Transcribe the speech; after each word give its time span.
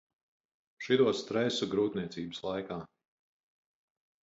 Šito 0.85 1.11
stresu 1.17 1.69
grūtniecības 1.75 2.43
laikā. 2.49 2.81